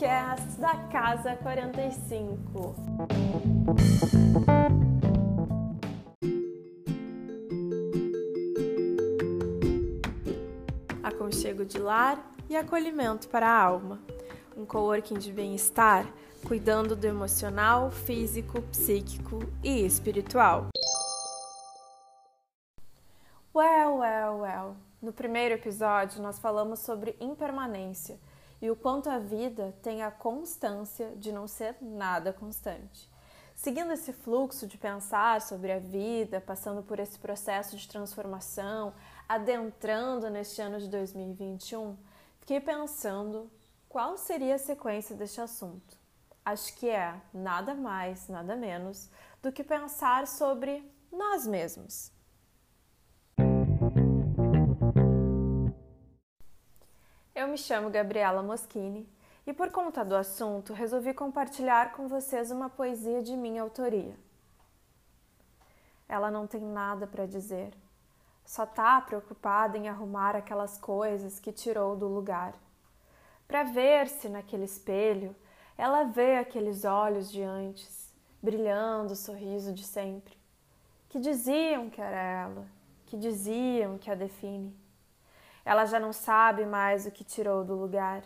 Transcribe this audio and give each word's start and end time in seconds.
podcast 0.00 0.58
da 0.58 0.76
Casa 0.88 1.36
45. 1.36 2.74
Aconchego 11.02 11.66
de 11.66 11.78
lar 11.78 12.18
e 12.48 12.56
acolhimento 12.56 13.28
para 13.28 13.46
a 13.46 13.62
alma. 13.62 14.00
Um 14.56 14.64
coworking 14.64 15.18
de 15.18 15.30
bem-estar, 15.30 16.06
cuidando 16.48 16.96
do 16.96 17.06
emocional, 17.06 17.90
físico, 17.90 18.62
psíquico 18.72 19.40
e 19.62 19.84
espiritual. 19.84 20.68
Well, 23.54 23.98
well, 23.98 24.40
well. 24.40 24.76
No 25.02 25.12
primeiro 25.12 25.56
episódio, 25.56 26.22
nós 26.22 26.38
falamos 26.38 26.78
sobre 26.78 27.14
impermanência 27.20 28.18
e 28.60 28.70
o 28.70 28.76
quanto 28.76 29.08
a 29.08 29.18
vida 29.18 29.74
tem 29.82 30.02
a 30.02 30.10
constância 30.10 31.14
de 31.16 31.32
não 31.32 31.46
ser 31.46 31.76
nada 31.80 32.32
constante. 32.32 33.10
Seguindo 33.54 33.92
esse 33.92 34.12
fluxo 34.12 34.66
de 34.66 34.78
pensar 34.78 35.42
sobre 35.42 35.70
a 35.70 35.78
vida, 35.78 36.40
passando 36.40 36.82
por 36.82 36.98
esse 36.98 37.18
processo 37.18 37.76
de 37.76 37.86
transformação, 37.86 38.94
adentrando 39.28 40.30
neste 40.30 40.62
ano 40.62 40.78
de 40.78 40.88
2021, 40.88 41.96
fiquei 42.38 42.58
pensando 42.58 43.50
qual 43.88 44.16
seria 44.16 44.54
a 44.54 44.58
sequência 44.58 45.14
deste 45.14 45.40
assunto. 45.40 45.98
Acho 46.42 46.74
que 46.76 46.88
é 46.88 47.20
nada 47.34 47.74
mais, 47.74 48.28
nada 48.28 48.56
menos 48.56 49.10
do 49.42 49.52
que 49.52 49.62
pensar 49.62 50.26
sobre 50.26 50.82
nós 51.12 51.46
mesmos. 51.46 52.10
Eu 57.40 57.48
me 57.48 57.56
chamo 57.56 57.88
Gabriela 57.88 58.42
Moschini 58.42 59.08
e, 59.46 59.52
por 59.54 59.70
conta 59.70 60.04
do 60.04 60.14
assunto, 60.14 60.74
resolvi 60.74 61.14
compartilhar 61.14 61.92
com 61.92 62.06
vocês 62.06 62.50
uma 62.50 62.68
poesia 62.68 63.22
de 63.22 63.34
minha 63.34 63.62
autoria. 63.62 64.14
Ela 66.06 66.30
não 66.30 66.46
tem 66.46 66.60
nada 66.60 67.06
para 67.06 67.24
dizer, 67.24 67.72
só 68.44 68.64
está 68.64 69.00
preocupada 69.00 69.78
em 69.78 69.88
arrumar 69.88 70.36
aquelas 70.36 70.76
coisas 70.76 71.40
que 71.40 71.50
tirou 71.50 71.96
do 71.96 72.06
lugar. 72.06 72.52
Para 73.48 73.62
ver-se 73.62 74.28
naquele 74.28 74.64
espelho, 74.64 75.34
ela 75.78 76.04
vê 76.04 76.36
aqueles 76.36 76.84
olhos 76.84 77.32
de 77.32 77.42
antes, 77.42 78.12
brilhando 78.42 79.14
o 79.14 79.16
sorriso 79.16 79.72
de 79.72 79.82
sempre, 79.82 80.36
que 81.08 81.18
diziam 81.18 81.88
que 81.88 82.02
era 82.02 82.20
ela, 82.20 82.66
que 83.06 83.16
diziam 83.16 83.96
que 83.96 84.10
a 84.10 84.14
define. 84.14 84.78
Ela 85.70 85.86
já 85.86 86.00
não 86.00 86.12
sabe 86.12 86.66
mais 86.66 87.06
o 87.06 87.12
que 87.12 87.22
tirou 87.22 87.62
do 87.64 87.76
lugar. 87.76 88.24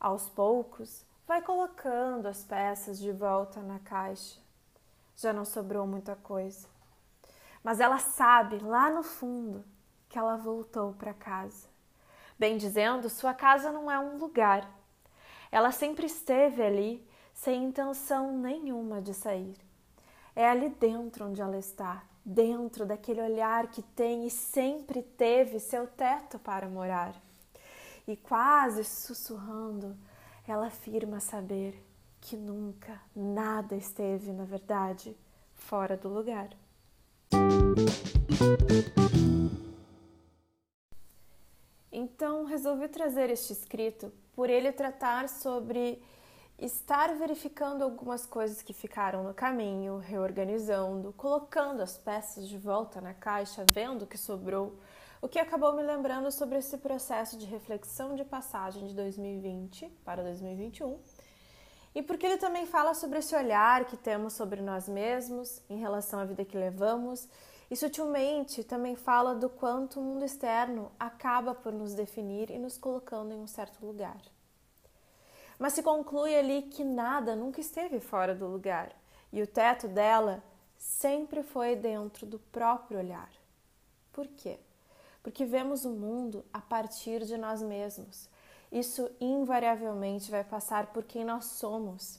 Aos 0.00 0.28
poucos, 0.28 1.06
vai 1.24 1.40
colocando 1.40 2.26
as 2.26 2.42
peças 2.42 2.98
de 2.98 3.12
volta 3.12 3.60
na 3.60 3.78
caixa. 3.78 4.40
Já 5.14 5.32
não 5.32 5.44
sobrou 5.44 5.86
muita 5.86 6.16
coisa. 6.16 6.66
Mas 7.62 7.78
ela 7.78 7.98
sabe 7.98 8.58
lá 8.58 8.90
no 8.90 9.04
fundo 9.04 9.64
que 10.08 10.18
ela 10.18 10.36
voltou 10.36 10.92
para 10.94 11.14
casa. 11.14 11.68
Bem 12.36 12.56
dizendo, 12.56 13.08
sua 13.08 13.32
casa 13.32 13.70
não 13.70 13.88
é 13.88 14.00
um 14.00 14.18
lugar. 14.18 14.68
Ela 15.52 15.70
sempre 15.70 16.06
esteve 16.06 16.64
ali 16.64 17.08
sem 17.32 17.62
intenção 17.62 18.36
nenhuma 18.36 19.00
de 19.00 19.14
sair. 19.14 19.56
É 20.34 20.50
ali 20.50 20.68
dentro 20.68 21.26
onde 21.26 21.40
ela 21.40 21.58
está, 21.58 22.02
dentro 22.24 22.86
daquele 22.86 23.20
olhar 23.20 23.70
que 23.70 23.82
tem 23.82 24.26
e 24.26 24.30
sempre 24.30 25.02
teve 25.02 25.58
seu 25.58 25.86
teto 25.86 26.38
para 26.38 26.68
morar. 26.68 27.14
E 28.06 28.16
quase 28.16 28.84
sussurrando, 28.84 29.96
ela 30.46 30.66
afirma 30.66 31.20
saber 31.20 31.80
que 32.20 32.36
nunca 32.36 33.00
nada 33.14 33.74
esteve, 33.74 34.32
na 34.32 34.44
verdade, 34.44 35.16
fora 35.54 35.96
do 35.96 36.08
lugar. 36.08 36.50
Então 41.92 42.44
resolvi 42.44 42.88
trazer 42.88 43.30
este 43.30 43.52
escrito 43.52 44.12
por 44.32 44.48
ele 44.48 44.72
tratar 44.72 45.28
sobre 45.28 46.02
estar 46.60 47.14
verificando 47.14 47.82
algumas 47.82 48.26
coisas 48.26 48.60
que 48.60 48.74
ficaram 48.74 49.24
no 49.24 49.32
caminho, 49.32 49.96
reorganizando, 49.96 51.10
colocando 51.14 51.80
as 51.80 51.96
peças 51.96 52.46
de 52.46 52.58
volta 52.58 53.00
na 53.00 53.14
caixa, 53.14 53.64
vendo 53.72 54.02
o 54.02 54.06
que 54.06 54.18
sobrou, 54.18 54.78
o 55.22 55.28
que 55.28 55.38
acabou 55.38 55.74
me 55.74 55.82
lembrando 55.82 56.30
sobre 56.30 56.58
esse 56.58 56.76
processo 56.76 57.38
de 57.38 57.46
reflexão 57.46 58.14
de 58.14 58.24
passagem 58.24 58.86
de 58.86 58.94
2020 58.94 59.88
para 60.04 60.22
2021. 60.22 60.98
E 61.94 62.02
porque 62.02 62.26
ele 62.26 62.36
também 62.36 62.66
fala 62.66 62.92
sobre 62.92 63.20
esse 63.20 63.34
olhar 63.34 63.86
que 63.86 63.96
temos 63.96 64.34
sobre 64.34 64.60
nós 64.60 64.86
mesmos 64.86 65.62
em 65.68 65.78
relação 65.78 66.20
à 66.20 66.26
vida 66.26 66.44
que 66.44 66.58
levamos, 66.58 67.26
e 67.70 67.76
sutilmente 67.76 68.62
também 68.64 68.96
fala 68.96 69.34
do 69.34 69.48
quanto 69.48 69.98
o 69.98 70.02
mundo 70.02 70.24
externo 70.26 70.92
acaba 71.00 71.54
por 71.54 71.72
nos 71.72 71.94
definir 71.94 72.50
e 72.50 72.58
nos 72.58 72.76
colocando 72.76 73.32
em 73.32 73.40
um 73.40 73.46
certo 73.46 73.86
lugar 73.86 74.20
mas 75.60 75.74
se 75.74 75.82
conclui 75.82 76.34
ali 76.34 76.62
que 76.62 76.82
nada 76.82 77.36
nunca 77.36 77.60
esteve 77.60 78.00
fora 78.00 78.34
do 78.34 78.46
lugar 78.46 78.96
e 79.30 79.42
o 79.42 79.46
teto 79.46 79.86
dela 79.86 80.42
sempre 80.78 81.42
foi 81.42 81.76
dentro 81.76 82.24
do 82.24 82.38
próprio 82.38 82.98
olhar. 82.98 83.30
Por 84.10 84.26
quê? 84.26 84.58
Porque 85.22 85.44
vemos 85.44 85.84
o 85.84 85.90
mundo 85.90 86.42
a 86.50 86.62
partir 86.62 87.26
de 87.26 87.36
nós 87.36 87.60
mesmos. 87.60 88.26
Isso 88.72 89.10
invariavelmente 89.20 90.30
vai 90.30 90.42
passar 90.42 90.86
por 90.86 91.04
quem 91.04 91.26
nós 91.26 91.44
somos. 91.44 92.18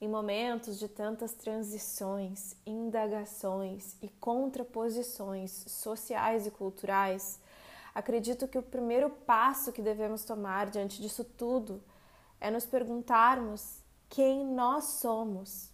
Em 0.00 0.06
momentos 0.06 0.78
de 0.78 0.86
tantas 0.86 1.32
transições, 1.32 2.54
indagações 2.64 3.96
e 4.00 4.08
contraposições 4.20 5.50
sociais 5.66 6.46
e 6.46 6.52
culturais, 6.52 7.40
acredito 7.92 8.46
que 8.46 8.58
o 8.58 8.62
primeiro 8.62 9.10
passo 9.10 9.72
que 9.72 9.82
devemos 9.82 10.24
tomar 10.24 10.70
diante 10.70 11.02
disso 11.02 11.24
tudo 11.24 11.82
é 12.40 12.50
nos 12.50 12.66
perguntarmos 12.66 13.82
quem 14.08 14.44
nós 14.44 14.84
somos. 14.84 15.70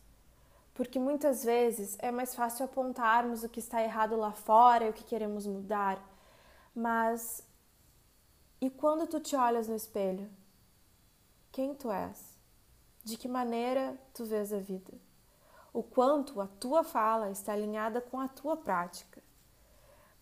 Porque 0.74 0.98
muitas 0.98 1.44
vezes 1.44 1.96
é 2.00 2.10
mais 2.10 2.34
fácil 2.34 2.64
apontarmos 2.64 3.44
o 3.44 3.48
que 3.48 3.60
está 3.60 3.82
errado 3.82 4.16
lá 4.16 4.32
fora 4.32 4.86
e 4.86 4.90
o 4.90 4.92
que 4.92 5.04
queremos 5.04 5.46
mudar. 5.46 6.02
Mas 6.74 7.46
e 8.60 8.70
quando 8.70 9.06
tu 9.06 9.18
te 9.18 9.34
olhas 9.34 9.66
no 9.66 9.74
espelho? 9.74 10.30
Quem 11.50 11.74
tu 11.74 11.90
és? 11.90 12.38
De 13.02 13.16
que 13.16 13.26
maneira 13.26 13.98
tu 14.14 14.24
vês 14.24 14.52
a 14.52 14.58
vida? 14.58 14.92
O 15.72 15.82
quanto 15.82 16.40
a 16.40 16.46
tua 16.46 16.84
fala 16.84 17.30
está 17.30 17.52
alinhada 17.52 18.00
com 18.00 18.20
a 18.20 18.28
tua 18.28 18.56
prática? 18.56 19.20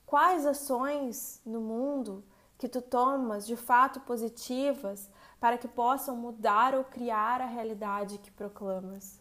Quais 0.07 0.47
ações 0.47 1.41
no 1.45 1.61
mundo 1.61 2.25
que 2.57 2.69
tu 2.69 2.81
tomas 2.81 3.47
de 3.47 3.57
fato 3.57 4.01
positivas 4.01 5.11
para 5.41 5.57
que 5.57 5.67
possam 5.67 6.15
mudar 6.15 6.75
ou 6.75 6.85
criar 6.85 7.41
a 7.41 7.47
realidade 7.47 8.19
que 8.19 8.31
proclamas. 8.31 9.19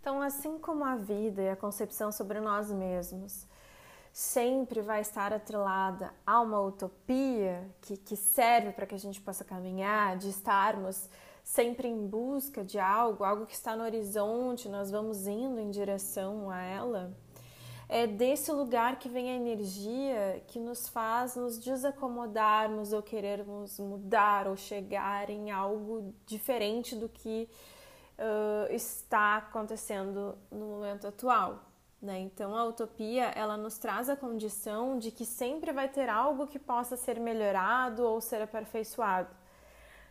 Então, 0.00 0.22
assim 0.22 0.58
como 0.58 0.84
a 0.84 0.96
vida 0.96 1.42
e 1.42 1.50
a 1.50 1.56
concepção 1.56 2.10
sobre 2.10 2.40
nós 2.40 2.72
mesmos 2.72 3.46
sempre 4.10 4.80
vai 4.80 5.02
estar 5.02 5.34
atrelada 5.34 6.12
a 6.26 6.40
uma 6.40 6.60
utopia 6.60 7.70
que, 7.82 7.96
que 7.98 8.16
serve 8.16 8.72
para 8.72 8.86
que 8.86 8.94
a 8.94 8.98
gente 8.98 9.20
possa 9.20 9.44
caminhar, 9.44 10.16
de 10.16 10.30
estarmos 10.30 11.10
sempre 11.44 11.88
em 11.88 12.06
busca 12.06 12.64
de 12.64 12.78
algo, 12.78 13.22
algo 13.22 13.46
que 13.46 13.54
está 13.54 13.76
no 13.76 13.84
horizonte, 13.84 14.68
nós 14.68 14.90
vamos 14.90 15.26
indo 15.26 15.60
em 15.60 15.70
direção 15.70 16.50
a 16.50 16.62
ela 16.62 17.14
é 17.88 18.06
desse 18.06 18.52
lugar 18.52 18.98
que 18.98 19.08
vem 19.08 19.30
a 19.30 19.34
energia 19.34 20.42
que 20.48 20.58
nos 20.58 20.88
faz 20.88 21.34
nos 21.34 21.58
desacomodarmos 21.58 22.92
ou 22.92 23.02
querermos 23.02 23.78
mudar 23.78 24.46
ou 24.46 24.56
chegar 24.56 25.30
em 25.30 25.50
algo 25.50 26.14
diferente 26.26 26.94
do 26.94 27.08
que 27.08 27.48
uh, 28.18 28.70
está 28.72 29.38
acontecendo 29.38 30.36
no 30.50 30.66
momento 30.66 31.06
atual. 31.06 31.64
Né? 32.00 32.20
Então 32.20 32.54
a 32.54 32.64
utopia 32.64 33.24
ela 33.34 33.56
nos 33.56 33.78
traz 33.78 34.10
a 34.10 34.16
condição 34.16 34.98
de 34.98 35.10
que 35.10 35.24
sempre 35.24 35.72
vai 35.72 35.88
ter 35.88 36.10
algo 36.10 36.46
que 36.46 36.58
possa 36.58 36.94
ser 36.94 37.18
melhorado 37.18 38.04
ou 38.04 38.20
ser 38.20 38.42
aperfeiçoado. 38.42 39.34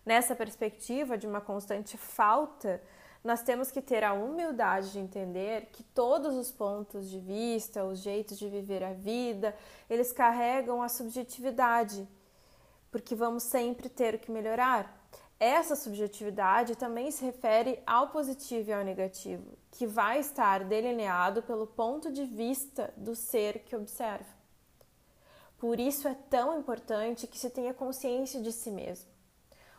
Nessa 0.04 0.36
perspectiva 0.36 1.18
de 1.18 1.28
uma 1.28 1.42
constante 1.42 1.96
falta 1.96 2.82
nós 3.24 3.42
temos 3.42 3.72
que 3.72 3.82
ter 3.82 4.04
a 4.04 4.14
humildade 4.14 4.92
de 4.92 5.00
entender 5.00 5.68
que 5.72 5.84
todos 5.84 6.36
os 6.36 6.52
pontos 6.52 7.10
de 7.10 7.20
vista, 7.20 7.84
os 7.84 8.00
jeitos 8.00 8.38
de 8.38 8.48
viver 8.48 8.84
a 8.84 8.94
vida, 8.94 9.56
eles 9.90 10.12
carregam 10.12 10.82
a 10.82 10.90
subjetividade, 10.90 12.08
porque 12.92 13.16
vamos 13.16 13.44
sempre 13.44 13.90
ter 13.90 14.20
que 14.20 14.32
melhorar. 14.32 14.96
Essa 15.40 15.76
subjetividade 15.76 16.76
também 16.76 17.12
se 17.12 17.24
refere 17.24 17.80
ao 17.86 18.10
positivo 18.10 18.70
e 18.70 18.74
ao 18.74 18.84
negativo, 18.84 19.58
que 19.72 19.86
vai 19.86 20.20
estar 20.20 20.64
delineado 20.64 21.44
pelo 21.44 21.68
ponto 21.68 22.12
de 22.12 22.26
vista 22.26 22.92
do 22.98 23.16
ser 23.16 23.60
que 23.60 23.76
observa. 23.76 24.38
Por 25.60 25.80
isso 25.80 26.08
é 26.08 26.16
tão 26.30 26.58
importante 26.60 27.28
que 27.28 27.38
se 27.38 27.50
tenha 27.50 27.74
consciência 27.74 28.42
de 28.42 28.52
si 28.52 28.72
mesmo. 28.72 29.10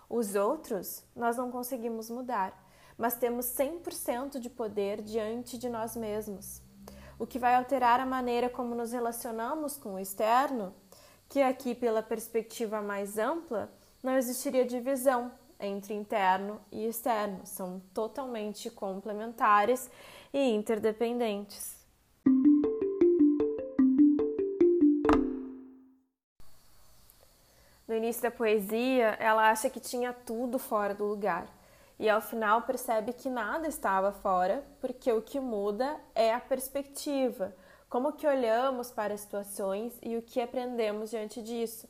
Os 0.09 0.35
outros 0.35 1.05
nós 1.15 1.37
não 1.37 1.51
conseguimos 1.51 2.09
mudar, 2.09 2.53
mas 2.99 3.15
temos 3.15 3.47
100% 3.47 4.41
de 4.41 4.51
poder 4.51 5.01
diante 5.01 5.57
de 5.57 5.69
nós 5.69 5.95
mesmos. 5.95 6.61
O 7.17 7.27
que 7.27 7.39
vai 7.39 7.55
alterar 7.55 8.01
a 8.01 8.07
maneira 8.07 8.51
como 8.51 8.75
nos 8.75 8.91
relacionamos 8.93 9.77
com 9.77 9.95
o 9.95 9.99
externo, 9.99 10.75
que 11.29 11.41
aqui, 11.41 11.75
pela 11.75 12.03
perspectiva 12.03 12.83
mais 12.83 13.17
ampla, 13.17 13.73
não 14.03 14.17
existiria 14.17 14.65
divisão 14.65 15.31
entre 15.61 15.95
interno 15.95 16.61
e 16.71 16.87
externo, 16.87 17.41
são 17.45 17.81
totalmente 17.93 18.71
complementares 18.71 19.91
e 20.33 20.51
interdependentes. 20.51 21.77
No 27.87 27.95
início 27.95 28.23
da 28.23 28.31
poesia, 28.31 29.17
ela 29.19 29.51
acha 29.51 29.71
que 29.71 29.81
tinha 29.81 30.13
tudo 30.13 30.59
fora 30.59 30.95
do 30.95 31.05
lugar. 31.05 31.58
E 31.99 32.09
ao 32.09 32.21
final 32.21 32.63
percebe 32.63 33.13
que 33.13 33.29
nada 33.29 33.67
estava 33.67 34.13
fora, 34.13 34.65
porque 34.81 35.13
o 35.13 35.21
que 35.21 35.41
muda 35.41 35.99
é 36.15 36.33
a 36.33 36.39
perspectiva, 36.39 37.55
como 37.89 38.13
que 38.13 38.27
olhamos 38.27 38.91
para 38.91 39.15
as 39.15 39.21
situações 39.21 39.99
e 40.01 40.17
o 40.17 40.23
que 40.23 40.41
aprendemos 40.41 41.11
diante 41.11 41.43
disso. 41.43 41.89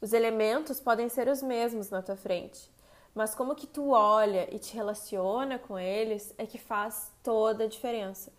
Os 0.00 0.12
elementos 0.12 0.80
podem 0.80 1.08
ser 1.08 1.28
os 1.28 1.42
mesmos 1.42 1.90
na 1.90 2.00
tua 2.00 2.16
frente, 2.16 2.70
mas 3.14 3.34
como 3.34 3.54
que 3.54 3.66
tu 3.66 3.90
olha 3.90 4.48
e 4.54 4.58
te 4.58 4.74
relaciona 4.74 5.58
com 5.58 5.78
eles 5.78 6.34
é 6.38 6.46
que 6.46 6.58
faz 6.58 7.12
toda 7.22 7.64
a 7.64 7.68
diferença. 7.68 8.32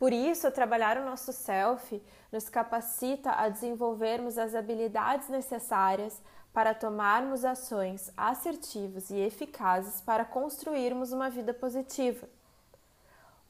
Por 0.00 0.14
isso, 0.14 0.50
trabalhar 0.50 0.96
o 0.96 1.04
nosso 1.04 1.30
self 1.30 2.02
nos 2.32 2.48
capacita 2.48 3.32
a 3.32 3.50
desenvolvermos 3.50 4.38
as 4.38 4.54
habilidades 4.54 5.28
necessárias 5.28 6.22
para 6.54 6.72
tomarmos 6.72 7.44
ações 7.44 8.10
assertivas 8.16 9.10
e 9.10 9.18
eficazes 9.18 10.00
para 10.00 10.24
construirmos 10.24 11.12
uma 11.12 11.28
vida 11.28 11.52
positiva. 11.52 12.26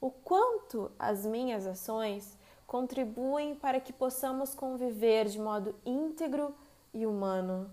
O 0.01 0.11
quanto 0.11 0.91
as 0.99 1.25
minhas 1.25 1.65
ações 1.65 2.37
contribuem 2.67 3.55
para 3.55 3.79
que 3.79 3.93
possamos 3.93 4.53
conviver 4.53 5.27
de 5.27 5.39
modo 5.39 5.73
íntegro 5.85 6.53
e 6.93 7.05
humano. 7.05 7.71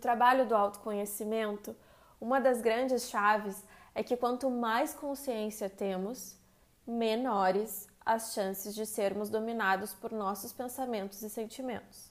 Trabalho 0.00 0.46
do 0.46 0.56
autoconhecimento, 0.56 1.76
uma 2.20 2.40
das 2.40 2.60
grandes 2.60 3.08
chaves 3.08 3.64
é 3.94 4.02
que 4.02 4.16
quanto 4.16 4.50
mais 4.50 4.92
consciência 4.92 5.70
temos, 5.70 6.36
menores 6.86 7.88
as 8.04 8.32
chances 8.32 8.74
de 8.74 8.84
sermos 8.86 9.30
dominados 9.30 9.94
por 9.94 10.10
nossos 10.10 10.52
pensamentos 10.52 11.22
e 11.22 11.30
sentimentos. 11.30 12.10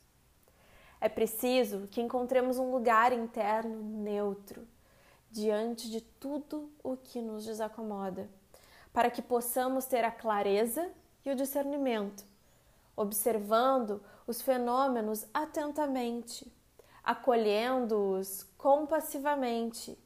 É 1.01 1.09
preciso 1.09 1.88
que 1.88 2.01
encontremos 2.01 2.57
um 2.57 2.71
lugar 2.71 3.12
interno 3.12 3.81
neutro 3.81 4.68
diante 5.31 5.89
de 5.89 6.01
tudo 6.01 6.71
o 6.83 6.97
que 6.97 7.21
nos 7.21 7.45
desacomoda, 7.45 8.30
para 8.92 9.09
que 9.09 9.21
possamos 9.21 9.85
ter 9.85 10.03
a 10.03 10.12
clareza 10.12 10.89
e 11.24 11.30
o 11.30 11.35
discernimento, 11.35 12.25
observando 12.95 14.01
os 14.25 14.42
fenômenos 14.42 15.25
atentamente, 15.33 16.51
acolhendo-os 17.09 18.44
compassivamente 18.56 19.97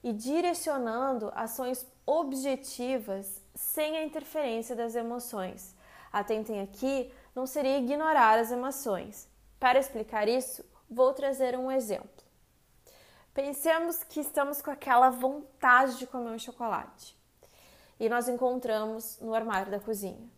e 0.00 0.12
direcionando 0.12 1.32
ações 1.34 1.84
objetivas 2.06 3.42
sem 3.52 3.96
a 3.96 4.04
interferência 4.04 4.76
das 4.76 4.94
emoções. 4.94 5.74
Atentem 6.12 6.60
aqui, 6.60 7.12
não 7.34 7.48
seria 7.48 7.78
ignorar 7.78 8.38
as 8.38 8.52
emoções. 8.52 9.28
Para 9.58 9.80
explicar 9.80 10.28
isso, 10.28 10.64
vou 10.88 11.12
trazer 11.12 11.58
um 11.58 11.68
exemplo. 11.68 12.22
Pensemos 13.34 14.04
que 14.04 14.20
estamos 14.20 14.62
com 14.62 14.70
aquela 14.70 15.10
vontade 15.10 15.98
de 15.98 16.06
comer 16.06 16.30
um 16.30 16.38
chocolate 16.38 17.18
e 17.98 18.08
nós 18.08 18.28
encontramos 18.28 19.18
no 19.20 19.34
armário 19.34 19.72
da 19.72 19.80
cozinha. 19.80 20.30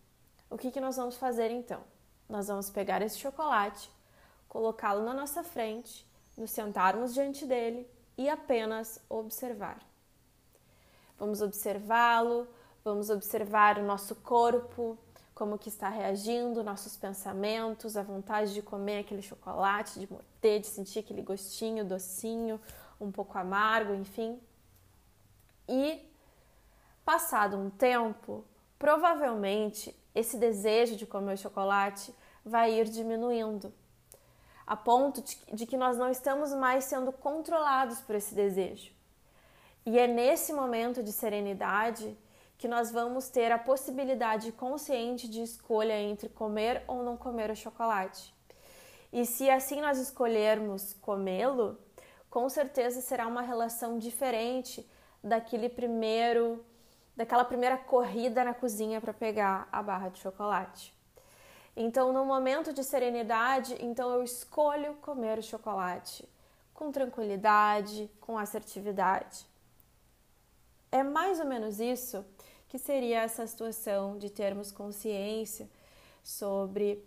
O 0.49 0.57
que, 0.57 0.71
que 0.71 0.81
nós 0.81 0.97
vamos 0.97 1.19
fazer 1.19 1.51
então? 1.51 1.83
Nós 2.31 2.49
vamos 2.49 2.71
pegar 2.71 3.03
esse 3.03 3.19
chocolate, 3.19 3.91
colocá-lo 4.49 5.05
na 5.05 5.13
nossa 5.13 5.45
frente, 5.45 6.07
nos 6.37 6.51
sentarmos 6.51 7.15
diante 7.15 7.47
dele 7.47 7.89
e 8.17 8.29
apenas 8.29 9.01
observar. 9.09 9.79
Vamos 11.19 11.41
observá-lo, 11.41 12.47
vamos 12.85 13.11
observar 13.11 13.79
o 13.79 13.83
nosso 13.83 14.15
corpo, 14.17 14.99
como 15.35 15.59
que 15.59 15.69
está 15.69 15.89
reagindo, 15.89 16.63
nossos 16.63 16.97
pensamentos, 16.97 17.97
a 17.97 18.03
vontade 18.03 18.55
de 18.55 18.63
comer 18.63 19.01
aquele 19.01 19.23
chocolate, 19.23 19.99
de 19.99 20.11
morder, 20.11 20.61
de 20.61 20.67
sentir 20.69 21.01
aquele 21.01 21.23
gostinho 21.23 21.85
docinho, 21.85 22.61
um 23.01 23.11
pouco 23.11 23.37
amargo, 23.37 23.95
enfim. 23.95 24.41
E 25.69 26.01
passado 27.05 27.57
um 27.57 27.69
tempo, 27.69 28.45
provavelmente 28.79 29.95
esse 30.15 30.37
desejo 30.37 30.97
de 30.97 31.07
comer 31.07 31.37
chocolate 31.37 32.15
vai 32.45 32.73
ir 32.73 32.85
diminuindo 32.89 33.73
a 34.67 34.77
ponto 34.77 35.23
de, 35.53 35.67
que 35.67 35.77
nós 35.77 35.99
não 35.99 36.11
estamos 36.11 36.53
mais 36.53 36.85
sendo 36.85 37.13
controlados 37.13 38.01
por 38.01 38.15
esse 38.15 38.35
desejo. 38.35 38.93
E 39.85 39.99
é 39.99 40.07
nesse 40.07 40.53
momento 40.53 41.03
de 41.03 41.13
serenidade 41.13 42.17
que 42.57 42.67
nós 42.67 42.91
vamos 42.91 43.29
ter 43.29 43.53
a 43.53 43.59
possibilidade 43.59 44.51
consciente 44.53 45.29
de 45.29 45.43
escolha 45.43 46.01
entre 46.01 46.29
comer 46.29 46.83
ou 46.87 47.03
não 47.03 47.17
comer 47.17 47.51
o 47.51 47.57
chocolate. 47.57 48.35
E 49.13 49.27
se 49.27 49.51
assim 49.51 49.81
nós 49.81 49.99
escolhermos 49.99 50.95
comê-lo, 50.95 51.79
com 52.31 52.49
certeza 52.49 53.01
será 53.01 53.27
uma 53.27 53.43
relação 53.43 53.99
diferente 53.99 54.89
daquele 55.23 55.69
primeiro 55.69 56.65
daquela 57.17 57.45
primeira 57.45 57.77
corrida 57.77 58.43
na 58.43 58.53
cozinha 58.53 59.01
para 59.01 59.15
pegar 59.15 59.69
a 59.71 59.81
barra 59.81 60.09
de 60.09 60.19
chocolate. 60.19 60.93
Então, 61.77 62.13
no 62.13 62.25
momento 62.25 62.73
de 62.73 62.85
serenidade, 62.85 63.77
então 63.81 64.13
eu 64.13 64.23
escolho 64.23 64.95
comer 64.97 65.39
o 65.39 65.43
chocolate 65.43 66.29
com 66.73 66.93
tranquilidade, 66.93 68.11
com 68.21 68.39
assertividade. 68.39 69.47
É 70.91 71.03
mais 71.03 71.41
ou 71.41 71.47
menos 71.47 71.81
isso 71.81 72.25
que 72.69 72.79
seria 72.79 73.23
essa 73.23 73.47
situação 73.47 74.19
de 74.19 74.31
termos 74.31 74.71
consciência 74.71 75.69
sobre 76.23 77.05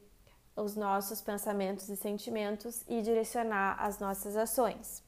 os 0.56 0.76
nossos 0.76 1.22
pensamentos 1.22 1.88
e 1.90 1.96
sentimentos 1.96 2.84
e 2.88 3.02
direcionar 3.02 3.78
as 3.80 4.00
nossas 4.00 4.36
ações. 4.36 5.07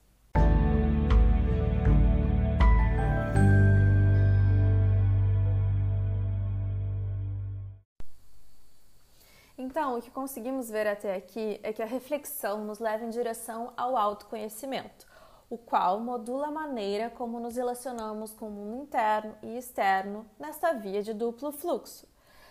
Então, 9.69 9.99
o 9.99 10.01
que 10.01 10.09
conseguimos 10.09 10.67
ver 10.67 10.88
até 10.88 11.15
aqui 11.15 11.59
é 11.61 11.71
que 11.71 11.83
a 11.83 11.85
reflexão 11.85 12.65
nos 12.65 12.79
leva 12.79 13.05
em 13.05 13.11
direção 13.11 13.71
ao 13.77 13.95
autoconhecimento, 13.95 15.05
o 15.47 15.59
qual 15.59 15.99
modula 15.99 16.47
a 16.47 16.51
maneira 16.51 17.11
como 17.11 17.39
nos 17.39 17.55
relacionamos 17.55 18.33
com 18.33 18.47
o 18.47 18.51
mundo 18.51 18.81
interno 18.81 19.35
e 19.43 19.59
externo 19.59 20.25
nesta 20.39 20.73
via 20.73 21.03
de 21.03 21.13
duplo 21.13 21.51
fluxo. 21.51 22.07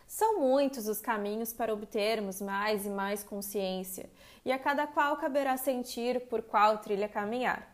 São 0.06 0.38
muitos 0.38 0.86
os 0.86 1.00
caminhos 1.00 1.52
para 1.52 1.74
obtermos 1.74 2.40
mais 2.40 2.86
e 2.86 2.88
mais 2.88 3.24
consciência, 3.24 4.08
e 4.44 4.52
a 4.52 4.58
cada 4.58 4.86
qual 4.86 5.16
caberá 5.16 5.56
sentir 5.56 6.28
por 6.28 6.42
qual 6.42 6.78
trilha 6.78 7.08
caminhar. 7.08 7.66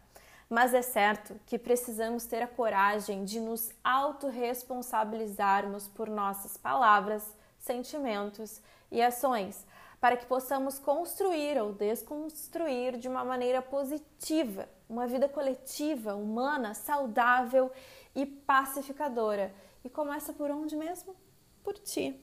Mas 0.48 0.72
é 0.72 0.80
certo 0.80 1.38
que 1.44 1.58
precisamos 1.58 2.24
ter 2.24 2.42
a 2.42 2.48
coragem 2.48 3.26
de 3.26 3.40
nos 3.40 3.74
autorresponsabilizarmos 3.84 5.86
por 5.86 6.08
nossas 6.08 6.56
palavras, 6.56 7.30
sentimentos 7.64 8.60
e 8.90 9.00
ações, 9.02 9.66
para 10.00 10.16
que 10.16 10.26
possamos 10.26 10.78
construir 10.78 11.58
ou 11.58 11.72
desconstruir 11.72 12.98
de 12.98 13.08
uma 13.08 13.24
maneira 13.24 13.62
positiva 13.62 14.68
uma 14.88 15.06
vida 15.06 15.28
coletiva, 15.28 16.14
humana, 16.14 16.74
saudável 16.74 17.70
e 18.14 18.26
pacificadora. 18.26 19.52
E 19.84 19.88
começa 19.88 20.32
por 20.32 20.50
onde 20.50 20.76
mesmo? 20.76 21.14
Por 21.62 21.74
ti. 21.74 22.20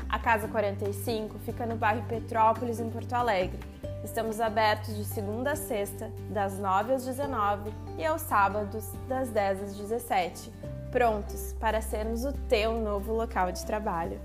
A 0.09 0.21
Casa 0.21 0.47
45 0.47 1.37
fica 1.41 1.67
no 1.67 1.75
bairro 1.75 2.07
Petrópolis, 2.07 2.79
em 2.79 2.89
Porto 2.89 3.15
Alegre. 3.15 3.59
Estamos 4.05 4.41
abertos 4.41 4.97
de 4.97 5.05
segunda 5.05 5.51
a 5.51 5.57
sexta, 5.57 6.09
das 6.31 6.57
9 6.57 6.95
às 6.95 7.05
19 7.05 7.75
e 7.99 8.07
aos 8.07 8.23
sábados, 8.23 8.93
das 9.09 9.29
10 9.31 9.65
às 9.65 9.77
17 9.77 10.53
prontos 10.97 11.55
para 11.61 11.83
sermos 11.83 12.25
o 12.25 12.33
teu 12.33 12.81
novo 12.81 13.13
local 13.13 13.53
de 13.53 13.67
trabalho. 13.67 14.19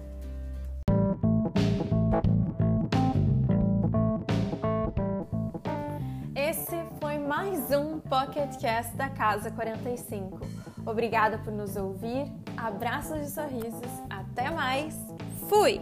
Esse 6.33 6.81
foi 7.01 7.19
mais 7.19 7.71
um 7.71 7.99
Pocket 7.99 8.57
Cast 8.57 8.95
da 8.95 9.09
Casa 9.09 9.51
45. 9.51 10.39
Obrigada 10.85 11.39
por 11.39 11.51
nos 11.51 11.75
ouvir, 11.75 12.31
abraços 12.55 13.19
e 13.19 13.29
sorrisos, 13.29 13.91
até 14.09 14.49
mais, 14.49 14.95
fui! 15.49 15.81